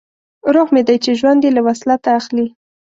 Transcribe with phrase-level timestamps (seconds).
[0.53, 2.47] روح مې دی چې ژوند یې له وصلت اخلي